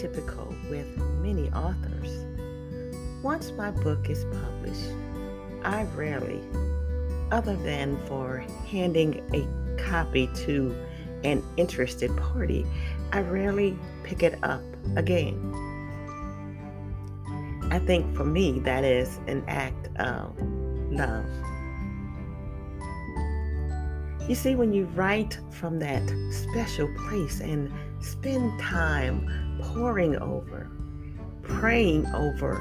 [0.00, 0.86] typical with
[1.20, 2.24] many authors,
[3.22, 4.90] once my book is published,
[5.62, 6.40] I rarely,
[7.30, 9.46] other than for handing a
[9.82, 10.74] copy to
[11.22, 12.64] an interested party,
[13.12, 14.62] I rarely pick it up
[14.96, 15.36] again.
[17.70, 20.34] I think for me, that is an act of
[20.90, 21.26] love.
[24.26, 30.70] You see, when you write from that special place and spend time poring over,
[31.42, 32.60] praying over,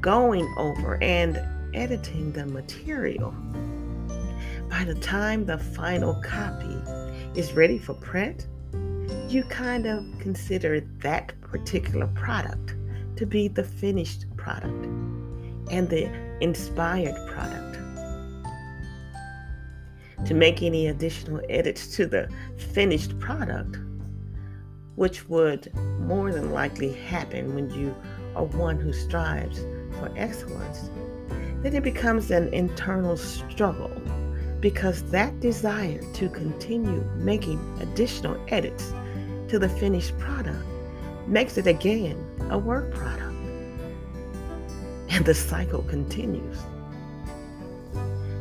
[0.00, 1.40] going over, and
[1.74, 3.34] editing the material,
[4.68, 6.76] by the time the final copy
[7.34, 8.46] is ready for print,
[9.28, 12.74] you kind of consider that particular product
[13.16, 14.86] to be the finished product
[15.70, 16.10] and the
[16.40, 17.78] inspired product.
[20.26, 23.78] To make any additional edits to the finished product,
[25.00, 27.96] which would more than likely happen when you
[28.36, 29.60] are one who strives
[29.98, 30.90] for excellence,
[31.62, 33.90] then it becomes an internal struggle
[34.60, 38.92] because that desire to continue making additional edits
[39.48, 40.66] to the finished product
[41.26, 43.34] makes it again a work product.
[45.08, 46.58] And the cycle continues.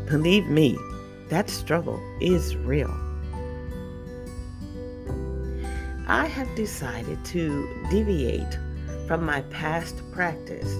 [0.07, 0.77] Believe me,
[1.29, 3.08] that struggle is real.
[6.09, 8.57] I have decided to deviate
[9.07, 10.75] from my past practice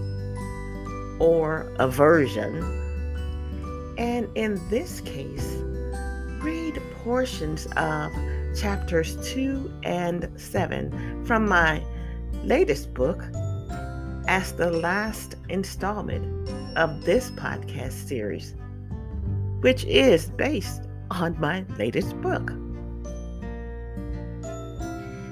[1.20, 2.80] or aversion
[4.00, 5.58] and in this case,
[6.42, 8.14] read portions of
[8.56, 11.84] chapters 2 and 7 from my
[12.46, 13.22] latest book
[14.28, 18.56] as the last installment of this podcast series,
[19.60, 22.54] which is based on my latest book.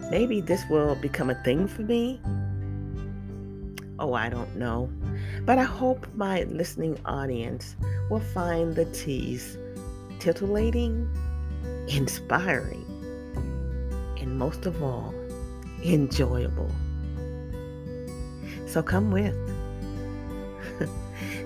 [0.09, 2.21] Maybe this will become a thing for me.
[3.99, 4.89] Oh, I don't know.
[5.45, 7.75] But I hope my listening audience
[8.09, 9.57] will find the tease
[10.19, 11.09] titillating,
[11.87, 12.85] inspiring,
[14.19, 15.13] and most of all,
[15.83, 16.71] enjoyable.
[18.65, 19.35] So come with.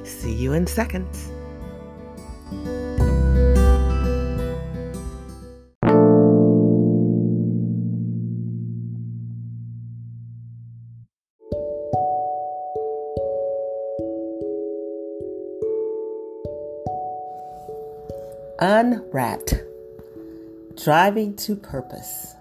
[0.03, 1.31] See you in seconds.
[18.91, 19.53] Unwrapped.
[20.83, 22.35] Driving to Purpose.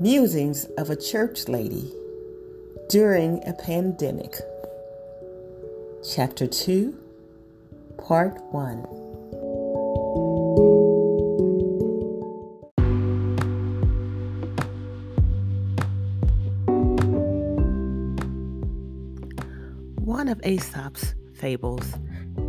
[0.00, 1.92] Musings of a Church Lady
[2.88, 4.34] During a Pandemic.
[6.10, 6.96] Chapter 2,
[7.98, 8.78] Part 1.
[20.02, 21.92] One of Aesop's fables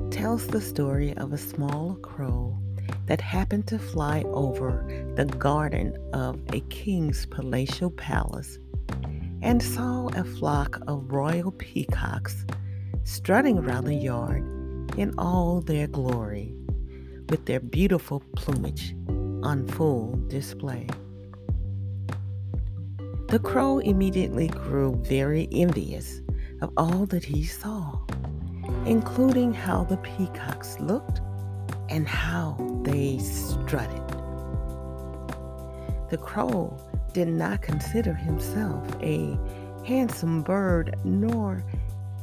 [0.09, 2.57] tells the story of a small crow
[3.07, 4.85] that happened to fly over
[5.15, 8.59] the garden of a king's palatial palace
[9.41, 12.45] and saw a flock of royal peacocks
[13.03, 14.43] strutting around the yard
[14.97, 16.53] in all their glory,
[17.29, 18.95] with their beautiful plumage
[19.43, 20.87] on full display.
[23.29, 26.21] The crow immediately grew very envious
[26.61, 27.99] of all that he saw
[28.85, 31.21] including how the peacocks looked
[31.89, 34.07] and how they strutted.
[36.09, 36.77] The crow
[37.13, 39.37] did not consider himself a
[39.85, 41.63] handsome bird nor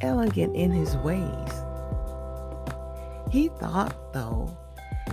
[0.01, 1.51] elegant in his ways.
[3.31, 4.55] He thought, though,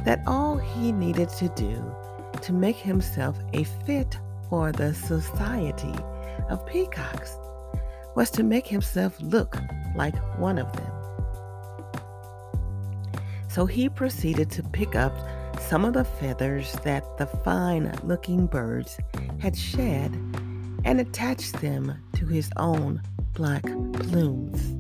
[0.05, 1.95] that all he needed to do
[2.43, 5.95] to make himself a fit for the society
[6.49, 7.37] of peacocks
[8.15, 9.59] was to make himself look
[9.95, 10.92] like one of them.
[13.53, 15.15] So he proceeded to pick up
[15.61, 18.99] some of the feathers that the fine looking birds
[19.41, 20.11] had shed
[20.87, 23.03] and attached them to his own
[23.35, 24.75] black plumes.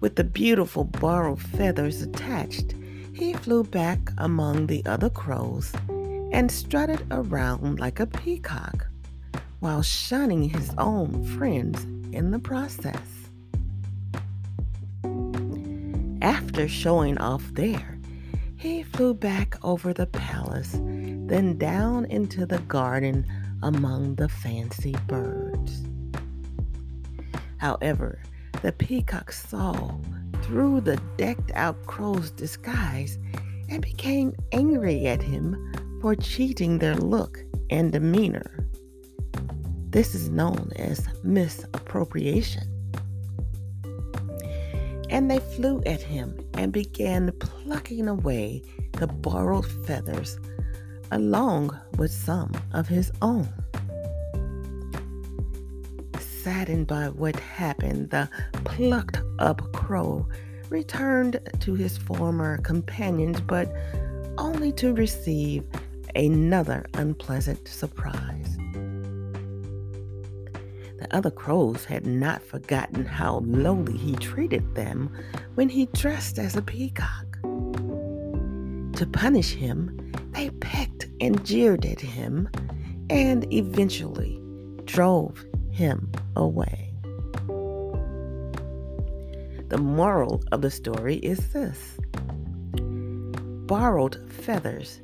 [0.00, 2.74] With the beautiful borrowed feathers attached,
[3.14, 5.72] he flew back among the other crows
[6.32, 8.88] and strutted around like a peacock
[9.60, 11.84] while shunning his own friends
[12.14, 13.21] in the process.
[16.22, 17.98] After showing off there,
[18.56, 23.26] he flew back over the palace, then down into the garden
[23.60, 25.82] among the fancy birds.
[27.56, 28.22] However,
[28.62, 29.96] the peacock saw
[30.42, 33.18] through the decked out crow's disguise
[33.68, 38.68] and became angry at him for cheating their look and demeanor.
[39.90, 42.71] This is known as misappropriation.
[45.12, 48.62] And they flew at him and began plucking away
[48.92, 50.40] the borrowed feathers
[51.10, 53.46] along with some of his own.
[56.18, 58.28] Saddened by what happened, the
[58.64, 60.26] plucked up crow
[60.70, 63.70] returned to his former companions, but
[64.38, 65.62] only to receive
[66.16, 68.41] another unpleasant surprise.
[71.02, 75.10] The other crows had not forgotten how lowly he treated them
[75.56, 77.40] when he dressed as a peacock.
[77.42, 82.48] To punish him, they pecked and jeered at him
[83.10, 84.40] and eventually
[84.84, 86.94] drove him away.
[89.70, 91.98] The moral of the story is this
[93.66, 95.02] borrowed feathers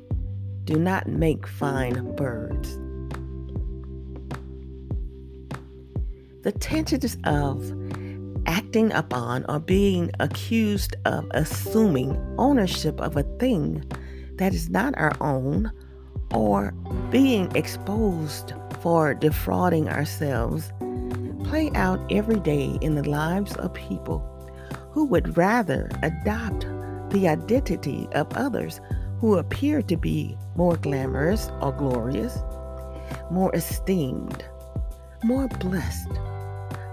[0.63, 2.78] do not make fine birds.
[6.41, 7.73] The tensions of
[8.45, 13.83] acting upon or being accused of assuming ownership of a thing
[14.35, 15.71] that is not our own
[16.33, 16.73] or
[17.11, 20.71] being exposed for defrauding ourselves
[21.43, 24.23] play out every day in the lives of people
[24.91, 26.65] who would rather adopt
[27.09, 28.79] the identity of others
[29.19, 32.37] who appear to be more glamorous or glorious,
[33.29, 34.45] more esteemed,
[35.23, 36.11] more blessed,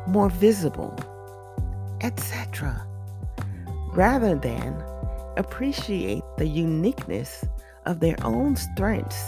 [0.06, 0.98] more visible,
[2.00, 2.86] etc.,
[3.92, 4.82] rather than
[5.36, 7.44] appreciate the uniqueness
[7.84, 9.22] of their own strengths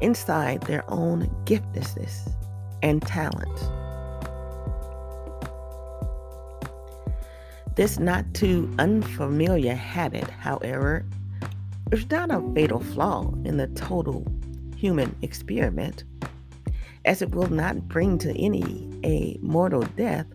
[0.00, 2.32] inside their own giftedness
[2.82, 3.58] and talent.
[7.76, 11.04] This not too unfamiliar habit, however,
[11.92, 14.26] is not a fatal flaw in the total
[14.76, 16.04] human experiment,
[17.04, 20.26] as it will not bring to any a mortal death,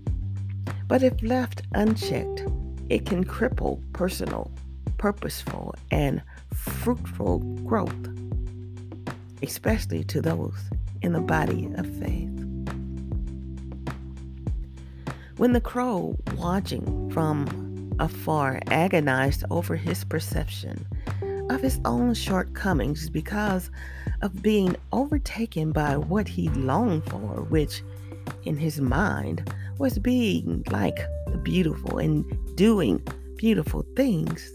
[0.88, 2.44] but if left unchecked,
[2.90, 4.52] it can cripple personal,
[4.98, 6.22] purposeful, and
[6.54, 8.10] fruitful growth,
[9.42, 10.58] especially to those
[11.02, 12.32] in the body of faith.
[15.38, 20.88] When the crow, watching from afar, agonized over his perception
[21.50, 23.70] of his own shortcomings because
[24.22, 27.84] of being overtaken by what he longed for, which
[28.44, 30.98] in his mind was being like
[31.28, 32.26] the beautiful and
[32.56, 33.02] doing
[33.38, 34.52] beautiful things,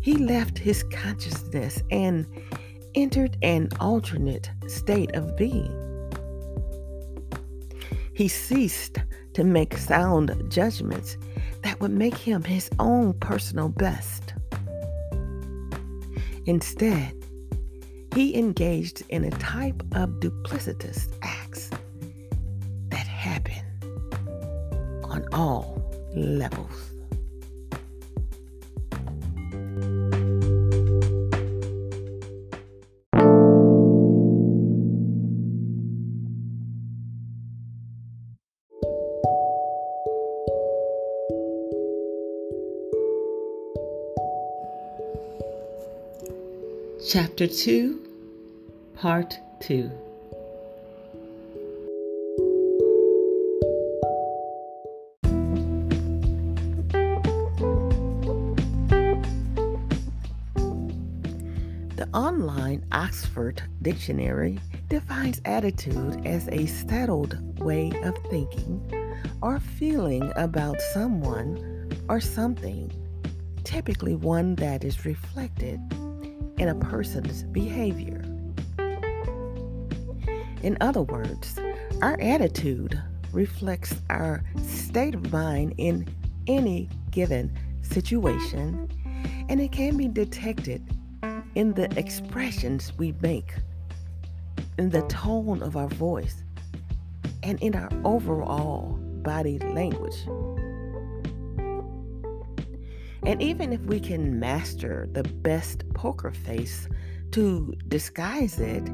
[0.00, 2.26] he left his consciousness and
[2.94, 5.76] entered an alternate state of being.
[8.14, 8.98] He ceased
[9.34, 11.16] to make sound judgments
[11.62, 14.34] that would make him his own personal best.
[16.46, 17.14] Instead,
[18.14, 21.70] he engaged in a type of duplicitous acts
[22.88, 23.62] that happen
[25.04, 25.82] on all
[26.14, 26.89] levels.
[47.08, 47.98] Chapter 2,
[48.94, 49.90] Part 2.
[61.96, 68.78] The online Oxford Dictionary defines attitude as a settled way of thinking
[69.40, 72.92] or feeling about someone or something,
[73.64, 75.80] typically one that is reflected
[76.60, 78.22] in a person's behavior.
[80.62, 81.58] In other words,
[82.02, 83.00] our attitude
[83.32, 86.06] reflects our state of mind in
[86.46, 87.50] any given
[87.80, 88.90] situation,
[89.48, 90.86] and it can be detected
[91.54, 93.54] in the expressions we make,
[94.78, 96.44] in the tone of our voice,
[97.42, 100.26] and in our overall body language.
[103.22, 106.88] And even if we can master the best poker face
[107.32, 108.88] to disguise it,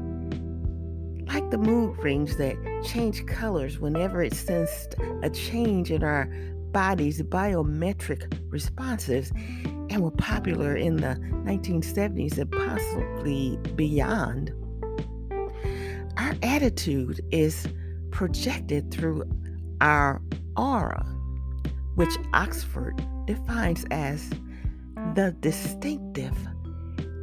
[1.27, 2.55] like the mood rings that
[2.85, 6.25] change colors whenever it sensed a change in our
[6.71, 9.31] body's biometric responses
[9.89, 11.15] and were popular in the
[11.45, 14.51] 1970s and possibly beyond.
[16.17, 17.67] Our attitude is
[18.11, 19.23] projected through
[19.81, 20.21] our
[20.55, 21.05] aura,
[21.97, 24.29] which Oxford defines as
[25.15, 26.37] the distinctive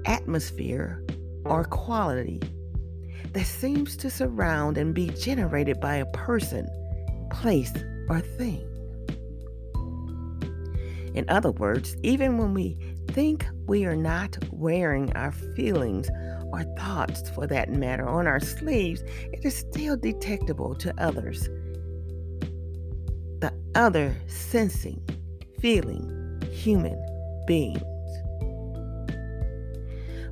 [0.04, 1.00] atmosphere
[1.44, 2.40] or quality
[3.32, 6.68] that seems to surround and be generated by a person,
[7.30, 7.72] place,
[8.08, 8.68] or thing.
[11.14, 12.76] In other words, even when we
[13.12, 16.10] think we are not wearing our feelings
[16.46, 19.02] or thoughts, for that matter, on our sleeves,
[19.32, 21.48] it is still detectable to others.
[23.74, 25.02] The other sensing,
[25.58, 26.96] feeling human
[27.44, 27.82] beings.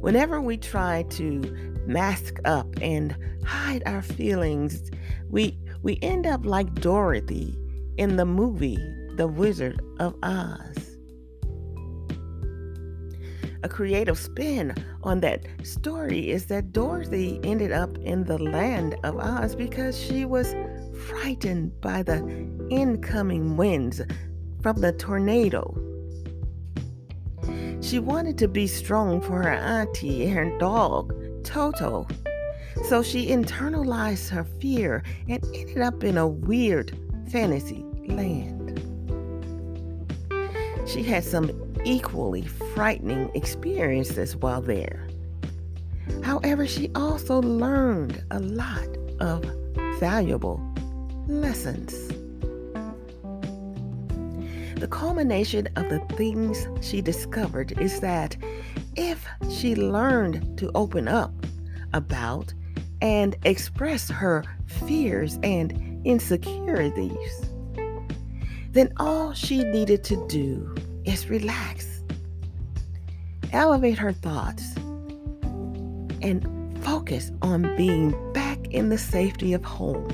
[0.00, 1.40] Whenever we try to
[1.84, 4.92] mask up and hide our feelings,
[5.28, 7.58] we we end up like Dorothy
[7.96, 8.78] in the movie
[9.16, 10.92] The Wizard of Oz
[13.64, 19.16] a creative spin on that story is that Dorothy ended up in the land of
[19.18, 20.54] Oz because she was
[21.08, 22.18] frightened by the
[22.70, 24.00] incoming winds
[24.62, 25.76] from the tornado.
[27.80, 31.12] She wanted to be strong for her auntie and her dog,
[31.44, 32.06] Toto.
[32.84, 36.96] So she internalized her fear and ended up in a weird
[37.28, 38.78] fantasy land.
[40.86, 41.50] She had some
[41.84, 42.42] equally
[42.74, 45.08] frightening experiences while there.
[46.22, 48.88] However, she also learned a lot
[49.20, 49.44] of
[49.98, 50.60] valuable
[51.26, 51.92] lessons.
[54.76, 58.36] The culmination of the things she discovered is that
[58.96, 61.32] if she learned to open up
[61.92, 62.52] about
[63.00, 67.50] and express her fears and insecurities,
[68.72, 70.74] then all she needed to do
[71.04, 72.02] is relax,
[73.52, 74.74] elevate her thoughts,
[76.22, 76.44] and
[76.82, 80.10] focus on being back in the safety of home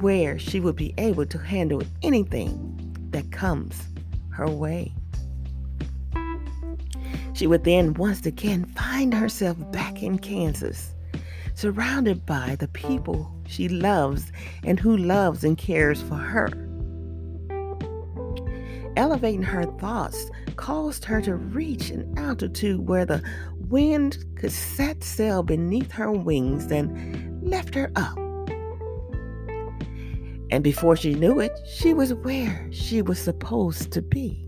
[0.00, 3.82] where she would be able to handle anything that comes
[4.30, 4.92] her way.
[7.32, 10.94] She would then once again find herself back in Kansas,
[11.54, 14.32] surrounded by the people she loves
[14.64, 16.48] and who loves and cares for her.
[18.96, 23.22] Elevating her thoughts caused her to reach an altitude where the
[23.68, 28.25] wind could set sail beneath her wings and lift her up.
[30.50, 34.46] And before she knew it, she was where she was supposed to be.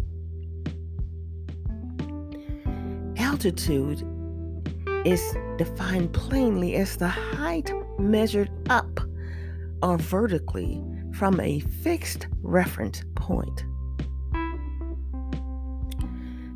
[3.17, 4.05] Altitude
[5.05, 9.01] is defined plainly as the height measured up
[9.83, 10.83] or vertically
[11.15, 13.65] from a fixed reference point.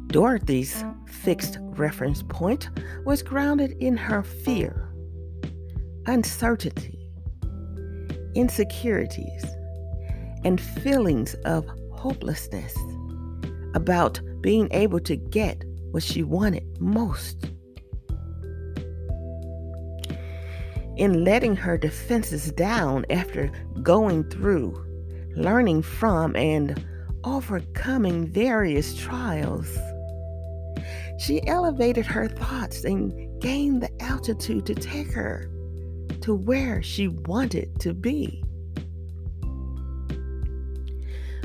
[0.08, 2.68] Dorothy's fixed reference point
[3.04, 4.92] was grounded in her fear,
[6.06, 7.01] uncertainty,
[8.34, 9.44] insecurities,
[10.44, 12.74] and feelings of hopelessness
[13.74, 17.50] about being able to get what she wanted most.
[20.96, 23.50] In letting her defenses down after
[23.82, 24.74] going through,
[25.36, 26.84] learning from, and
[27.24, 29.68] overcoming various trials,
[31.18, 35.48] she elevated her thoughts and gained the altitude to take her
[36.22, 38.42] to where she wanted to be.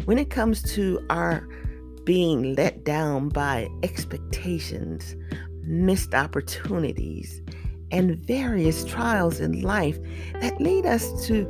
[0.06, 1.48] When it comes to our
[2.06, 5.18] being let down by expectations,
[5.64, 7.42] missed opportunities,
[7.92, 10.00] and various trials in life
[10.42, 11.46] that lead us to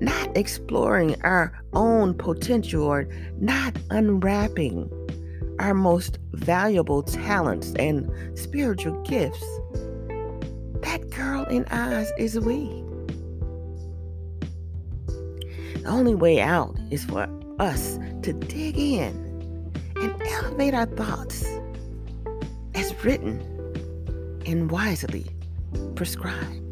[0.00, 3.08] not exploring our own potential or
[3.38, 4.90] not unwrapping
[5.58, 9.44] our most valuable talents and spiritual gifts,
[11.50, 12.82] in Oz is we.
[15.74, 21.44] The only way out is for us to dig in and elevate our thoughts
[22.74, 23.40] as written
[24.46, 25.26] and wisely
[25.94, 26.63] prescribed.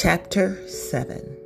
[0.00, 1.36] Chapter 7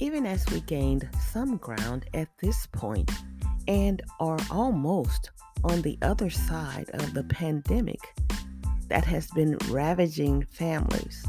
[0.00, 3.12] Even as we gained some ground at this point
[3.68, 5.30] and are almost
[5.62, 8.00] on the other side of the pandemic
[8.88, 11.24] that has been ravaging families,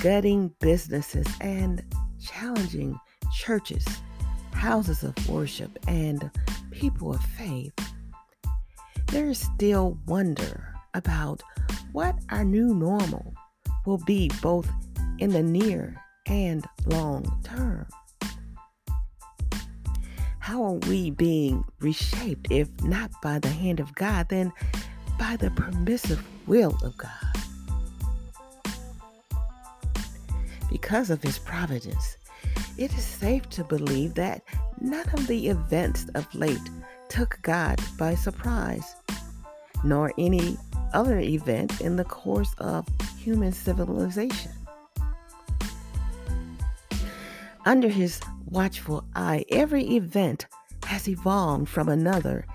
[0.00, 1.84] gutting businesses, and
[2.18, 2.98] challenging
[3.32, 3.86] churches,
[4.52, 6.30] houses of worship, and
[6.70, 7.72] people of faith,
[9.06, 11.42] there is still wonder about
[11.92, 13.34] what our new normal
[13.86, 14.68] will be both
[15.18, 17.86] in the near and long term.
[20.38, 24.52] How are we being reshaped if not by the hand of God, then
[25.18, 27.10] by the permissive will of God?
[30.70, 32.17] Because of his providence,
[32.76, 34.42] it is safe to believe that
[34.80, 36.58] none of the events of late
[37.08, 38.96] took God by surprise,
[39.84, 40.56] nor any
[40.92, 42.86] other event in the course of
[43.18, 44.52] human civilization.
[47.64, 50.46] Under his watchful eye, every event
[50.84, 52.46] has evolved from another,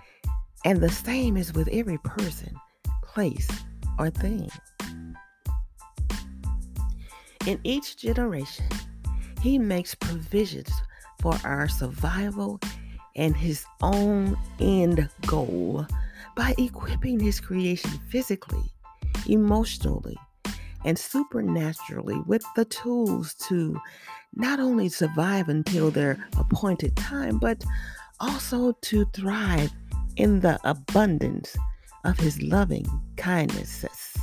[0.65, 2.55] and the same is with every person,
[3.03, 3.47] place,
[3.99, 4.49] or thing.
[7.45, 8.65] In each generation,
[9.43, 10.71] he makes provisions
[11.19, 12.61] for our survival
[13.17, 15.85] and his own end goal
[16.33, 18.63] by equipping his creation physically,
[19.27, 20.17] emotionally,
[20.85, 23.77] and supernaturally with the tools to
[24.33, 27.65] not only survive until their appointed time, but
[28.21, 29.73] also to thrive
[30.15, 31.53] in the abundance
[32.05, 34.15] of his loving kindnesses.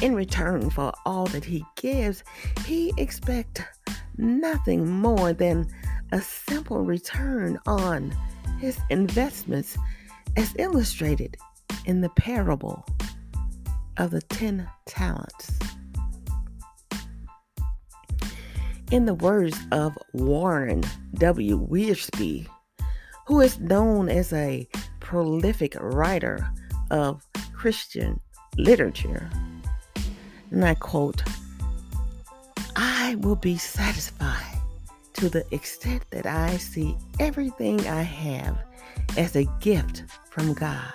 [0.00, 2.22] In return for all that he gives,
[2.64, 3.62] he expects
[4.16, 5.68] nothing more than
[6.12, 8.16] a simple return on
[8.60, 9.76] his investments
[10.36, 11.36] as illustrated
[11.84, 12.86] in the parable
[13.96, 15.58] of the 10 talents.
[18.92, 21.58] In the words of Warren W.
[21.58, 22.46] Wiersbe,
[23.26, 24.68] who is known as a
[25.00, 26.48] prolific writer
[26.92, 27.20] of
[27.52, 28.20] Christian
[28.56, 29.28] literature,
[30.50, 31.22] and I quote,
[32.76, 34.58] I will be satisfied
[35.14, 38.58] to the extent that I see everything I have
[39.16, 40.92] as a gift from God.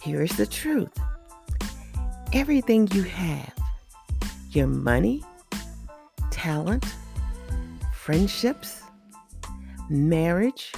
[0.00, 0.92] Here is the truth
[2.32, 3.52] everything you have,
[4.50, 5.22] your money,
[6.30, 6.84] talent,
[7.94, 8.82] friendships,
[9.88, 10.72] marriage,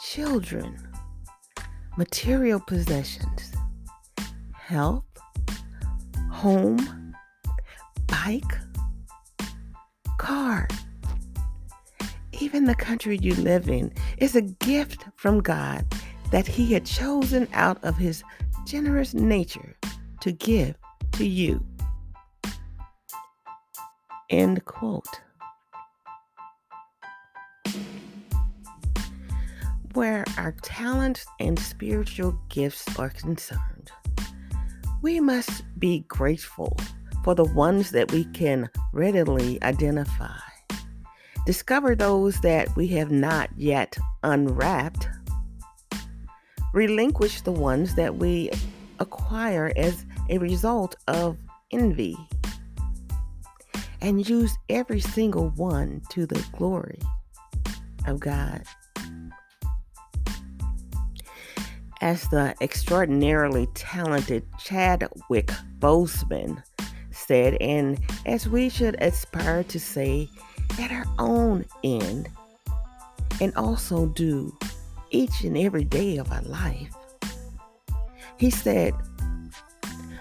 [0.00, 0.76] children,
[1.96, 3.52] material possessions,
[4.52, 5.04] health,
[6.40, 7.14] home,
[8.06, 8.56] bike,
[10.16, 10.66] car,
[12.32, 15.84] even the country you live in is a gift from God
[16.30, 18.24] that He had chosen out of His
[18.64, 19.76] generous nature
[20.22, 20.76] to give
[21.12, 21.62] to you.
[24.30, 25.20] End quote.
[29.92, 33.79] Where our talents and spiritual gifts are concerned,
[35.02, 36.76] we must be grateful
[37.24, 40.38] for the ones that we can readily identify.
[41.46, 45.08] Discover those that we have not yet unwrapped.
[46.74, 48.50] Relinquish the ones that we
[48.98, 51.36] acquire as a result of
[51.70, 52.16] envy.
[54.02, 57.00] And use every single one to the glory
[58.06, 58.62] of God.
[62.00, 66.62] As the extraordinarily talented Chadwick Boseman
[67.10, 70.28] said, and as we should aspire to say
[70.78, 72.28] at our own end,
[73.40, 74.56] and also do
[75.10, 76.94] each and every day of our life.
[78.38, 78.94] He said,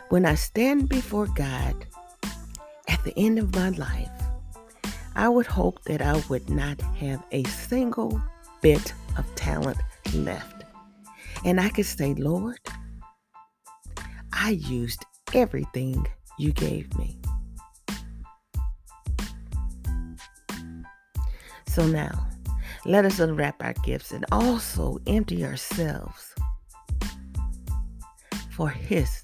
[0.09, 1.75] When I stand before God
[2.87, 4.09] at the end of my life,
[5.15, 8.21] I would hope that I would not have a single
[8.61, 9.77] bit of talent
[10.13, 10.58] left
[11.45, 12.59] and I could say, Lord,
[14.33, 16.05] I used everything
[16.37, 17.17] you gave me.
[21.67, 22.27] So now,
[22.85, 26.33] let us unwrap our gifts and also empty ourselves
[28.51, 29.23] for His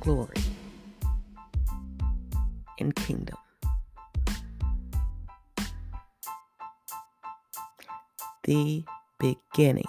[0.00, 0.42] glory
[2.78, 3.36] and kingdom.
[8.44, 8.84] The
[9.20, 9.84] beginning.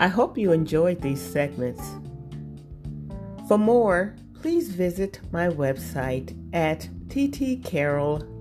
[0.00, 1.82] I hope you enjoyed these segments.
[3.46, 8.38] For more, please visit my website at ttcarole.com.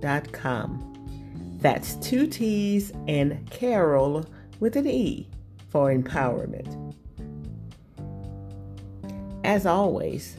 [1.60, 4.26] That's two T's and Carol
[4.62, 5.28] with an E
[5.68, 6.96] for empowerment.
[9.44, 10.38] As always,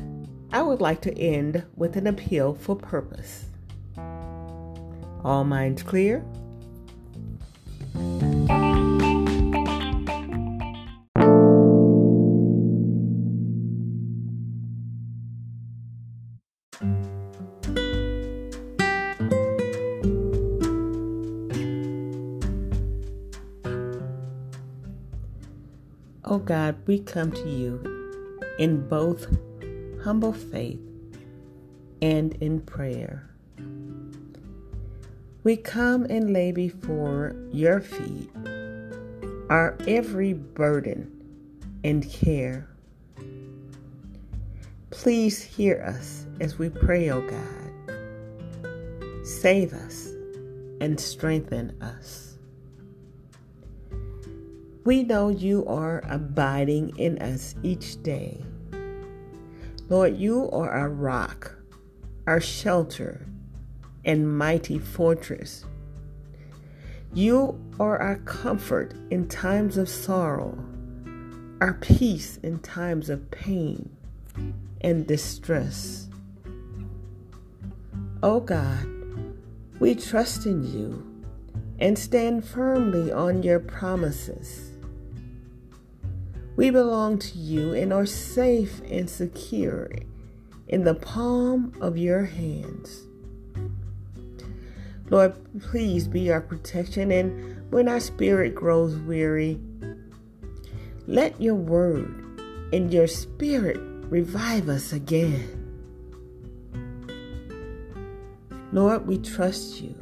[0.53, 3.45] I would like to end with an appeal for purpose.
[5.23, 6.25] All minds clear?
[26.51, 27.81] God, we come to you
[28.59, 29.29] in both
[30.03, 30.81] humble faith
[32.03, 33.31] and in prayer.
[35.45, 38.29] We come and lay before your feet
[39.49, 41.09] our every burden
[41.85, 42.69] and care.
[44.91, 49.25] Please hear us as we pray, O oh God.
[49.25, 50.09] Save us
[50.81, 52.30] and strengthen us.
[54.85, 58.43] We know you are abiding in us each day.
[59.91, 61.55] Lord, you are our rock,
[62.27, 63.27] our shelter,
[64.07, 65.67] and mighty fortress.
[67.13, 70.57] You are our comfort in times of sorrow,
[71.61, 73.91] our peace in times of pain
[74.81, 76.09] and distress.
[78.23, 78.87] Oh God,
[79.79, 81.07] we trust in you
[81.79, 84.70] and stand firmly on your promises.
[86.61, 89.89] We belong to you and are safe and secure
[90.69, 93.07] in the palm of your hands.
[95.09, 97.13] Lord, please be our protection.
[97.13, 99.59] And when our spirit grows weary,
[101.07, 102.15] let your word
[102.75, 103.79] and your spirit
[104.11, 105.49] revive us again.
[108.71, 109.95] Lord, we trust you.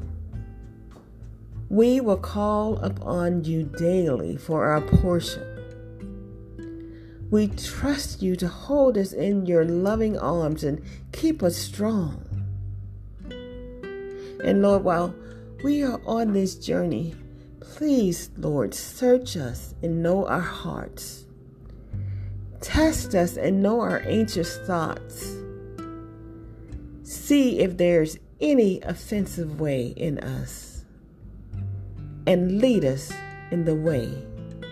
[1.68, 5.57] We will call upon you daily for our portion.
[7.30, 12.24] We trust you to hold us in your loving arms and keep us strong.
[14.42, 15.14] And Lord, while
[15.62, 17.14] we are on this journey,
[17.60, 21.26] please, Lord, search us and know our hearts.
[22.60, 25.36] Test us and know our anxious thoughts.
[27.02, 30.84] See if there's any offensive way in us.
[32.26, 33.12] And lead us
[33.50, 34.10] in the way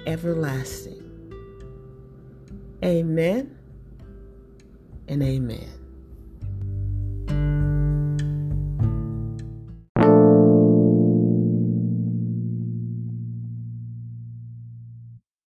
[0.07, 0.96] everlasting.
[2.87, 3.59] Amen
[5.09, 5.76] and amen.